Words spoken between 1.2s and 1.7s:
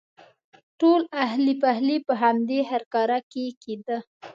اخلی